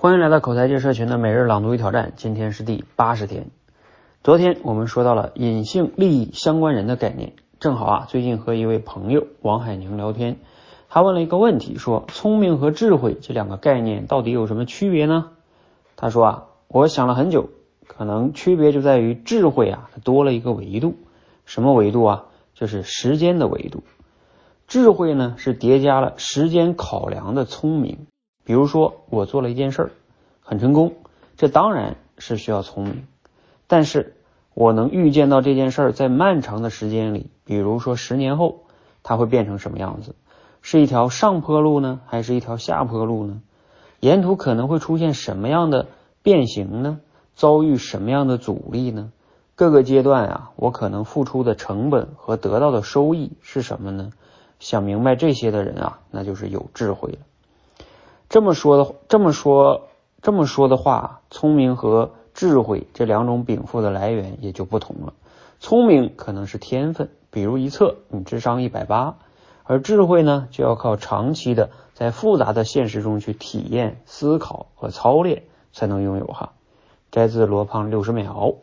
[0.00, 3.50] 欢迎来到口才界社群的每日朗读与挑战，今天是第八十天。
[4.22, 10.36] 昨天我们说到了隐性利益相关人的概念，正好啊，最近和一位朋友王海宁聊天，
[10.88, 15.32] 他问了一个问题，说聪明和智慧这两个概念到底有什么区别呢？
[15.96, 17.48] 他说啊，我想了很久，
[17.88, 20.94] 可能区别就在于智慧啊，它多了一个维度，
[21.44, 22.26] 什么维度啊？
[22.54, 23.82] 就是时间的维度。
[24.68, 28.06] 智慧呢是叠加了时间考量的聪明。
[28.48, 29.90] 比如说，我做了一件事儿，
[30.40, 30.94] 很成功，
[31.36, 33.06] 这当然是需要聪明。
[33.66, 34.16] 但是
[34.54, 38.60] 我能预见到这件事儿在漫长的时间里，比如说十年后，
[39.02, 40.14] 它会变成什么样子？
[40.62, 43.42] 是一条上坡路呢，还是一条下坡路呢？
[44.00, 45.88] 沿途可能会出现什么样的
[46.22, 47.00] 变形呢？
[47.34, 49.12] 遭遇什么样的阻力呢？
[49.56, 54.10] 各个阶段啊，我可能付出的成本和得到的收益是什么呢？
[54.58, 57.18] 想明白这些的人啊，那就是有智慧了。
[58.28, 59.88] 这么说的，这么说，
[60.20, 65.14] 这么说的话，聪明和智慧这两种禀赋的来源也就不同了。
[65.60, 69.16] 聪明可能是天分，比如一测你智商一百八，
[69.64, 76.52] 而智慧呢，就要靠长期的在复杂的现实中去体验、思考和操练才能拥有哈。
[77.10, 78.56] 摘自罗胖六十秒。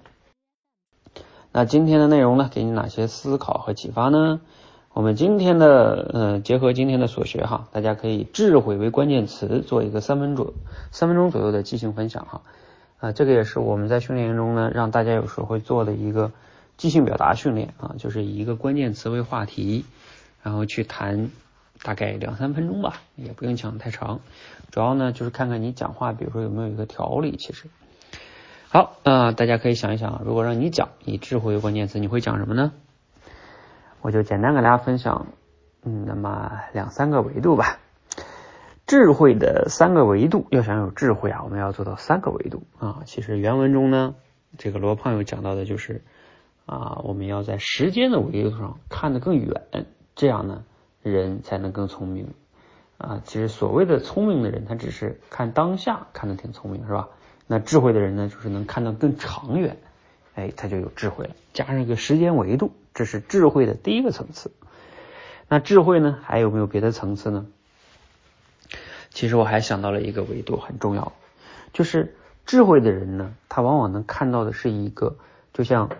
[1.52, 4.41] 那今天的内容呢，给你哪些思考和启发呢？
[4.95, 10.53] 我们今天的呃，结合今天的所学哈，大家可以智慧为关键词，做一个三分左
[10.89, 12.41] 三分钟左右的即兴分享哈。
[13.01, 16.31] 啊，这个也是我们在训练营中呢，让大家有时候会做的一个
[16.77, 19.83] 即兴表达训练啊，就是以一个关键词为话题，
[20.41, 21.29] 然后去谈
[21.83, 24.21] 大概两三分钟吧，也不用讲太长。
[24.71, 27.35] 主要呢就是看看你讲话，比如说有没有一个条理。
[27.35, 27.66] 其实，
[28.69, 32.71] 好啊，大家可以想一想，如果让你讲以智慧为关键词，你会讲什么呢？
[34.05, 35.25] 我就简单给大家分享，
[35.81, 37.79] 嗯，那么两三个维度吧。
[38.85, 43.01] 智慧的三个维度，要想有智慧啊，我们要做到三个维度啊。
[43.05, 44.13] 其实原文中呢，
[44.59, 46.03] 这个罗胖有讲到的就是
[46.67, 50.65] 啊，我们要在时间的维度上看得更远，这样呢，
[51.01, 52.35] 人才能更聪明
[52.99, 53.23] 啊。
[53.25, 57.09] 其实所谓的聪明的人，他只是看当下看得挺聪明，是吧？
[57.47, 59.77] 那智慧的人呢，就是能看到更长远，
[60.35, 61.35] 哎，他就有智慧了。
[61.53, 62.69] 加上一个时间维度。
[62.95, 64.51] 这是智慧的第一个层次。
[65.47, 66.17] 那智慧呢？
[66.23, 67.45] 还有没有别的层次呢？
[69.11, 71.11] 其实我还想到了一个维度，很重要，
[71.72, 75.17] 就是智慧的人呢，他往往能看到的是一个，
[75.53, 75.91] 就像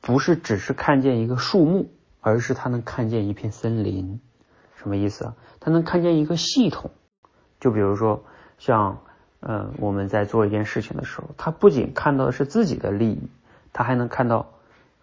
[0.00, 1.90] 不是只是看见一个树木，
[2.20, 4.20] 而是他能看见一片森林。
[4.76, 5.34] 什么意思啊？
[5.58, 6.90] 他能看见一个系统。
[7.58, 8.22] 就比如说，
[8.58, 9.02] 像
[9.40, 13.28] 呃，我们在做一件事情的时候，他不仅看到的是自己的利益，
[13.72, 14.50] 他还能看到。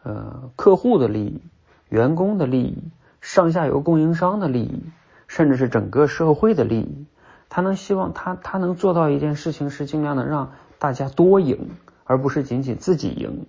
[0.03, 1.41] 呃，客户的利益、
[1.89, 2.77] 员工的利益、
[3.21, 4.83] 上下游供应商的利益，
[5.27, 7.05] 甚至是整个社会的利益，
[7.49, 11.69] 他能希望他他能做到一件事情，是尽量的让大家多赢，
[12.05, 13.45] 而不是仅仅自己赢。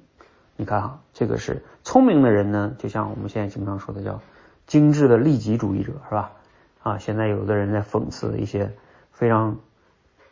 [0.56, 4.20] 你看啊，这个是聪明的人呢，就像我们现在经常说的叫
[4.66, 6.32] 精致的利己主义者，是吧？
[6.82, 8.70] 啊，现在有的人在讽刺一些
[9.10, 9.56] 非常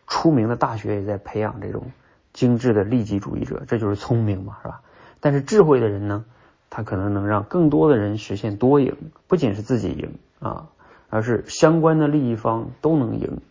[0.06, 1.90] 出名的大学也在培养这种
[2.34, 4.82] 精致的利己主义者，这就是聪明嘛，是吧？
[5.20, 6.24] 但是智慧的人呢，
[6.70, 8.96] 他可能能让更多的人实现多赢，
[9.28, 10.68] 不仅是自己赢啊，
[11.10, 13.42] 而是相关的利益方都能赢，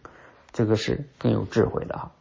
[0.51, 2.11] 这个是更有智慧的哈。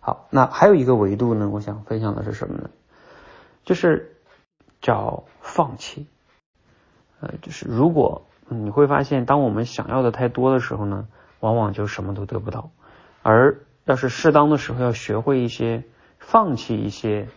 [0.00, 2.70] 好，那还有一个维度呢，我想分享的是什么呢？
[3.64, 4.16] 就是
[4.82, 6.06] 叫放弃。
[7.20, 11.08] 呃，就是如果你会发现，当我们想要的太多的时候呢，
[11.40, 12.70] 往往就什么都得不到。
[13.22, 15.84] 而要是适当的时候，要学会一些
[16.18, 17.28] 放弃一些。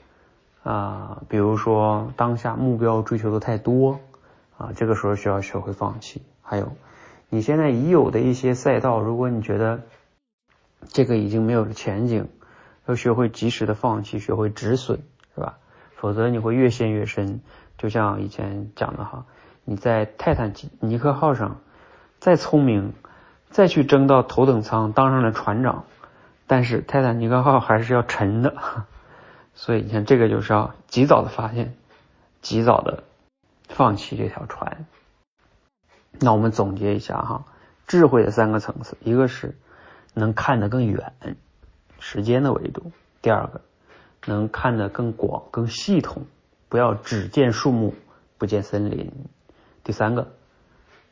[0.63, 3.99] 啊，比如说当下目标追求的太多
[4.57, 6.21] 啊，这个时候需要学会放弃。
[6.41, 6.71] 还有，
[7.29, 9.81] 你现在已有的一些赛道，如果你觉得
[10.87, 12.29] 这个已经没有了前景，
[12.85, 14.99] 要学会及时的放弃，学会止损，
[15.35, 15.57] 是吧？
[15.95, 17.41] 否则你会越陷越深。
[17.77, 19.25] 就像以前讲的哈，
[19.65, 21.57] 你在泰坦尼克号上
[22.19, 22.93] 再聪明，
[23.49, 25.83] 再去争到头等舱，当上了船长，
[26.47, 28.53] 但是泰坦尼克号还是要沉的。
[29.55, 31.75] 所以你看，这个就是要及早的发现，
[32.41, 33.03] 及早的
[33.69, 34.85] 放弃这条船。
[36.19, 37.45] 那我们总结一下哈，
[37.87, 39.55] 智慧的三个层次，一个是
[40.13, 41.13] 能看得更远，
[41.99, 42.91] 时间的维度；
[43.21, 43.61] 第二个
[44.25, 46.25] 能看得更广、更系统，
[46.69, 47.93] 不要只见树木
[48.37, 49.11] 不见森林；
[49.83, 50.33] 第三个，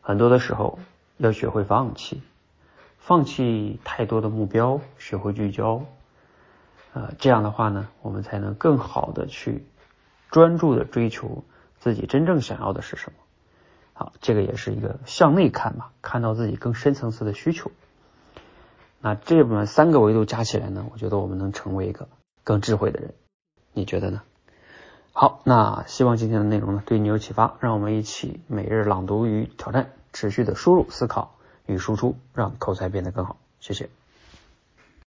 [0.02, 0.80] 很多的时候
[1.18, 2.22] 要学会放弃，
[2.98, 5.86] 放弃太多的目标，学会聚焦。
[6.94, 9.66] 呃，这样的话呢，我们才能更好的去
[10.30, 11.44] 专注的追求
[11.80, 13.18] 自己真正想要的是什么。
[13.94, 17.72] 好，这个也是一个向内看嘛，看到自己更深层次的需求。
[19.00, 22.08] 那这么三个维度加起来呢，我觉得我们能成为一个
[22.44, 23.14] 更智慧的人。
[23.74, 24.22] 你觉得呢？
[25.14, 31.36] 好，那希望今天的内容呢对你有启发，让我们一起每日朗读与挑战，持续的输入、思考
[31.66, 33.38] 与输出，让口才变得更好。
[33.60, 34.01] 谢谢。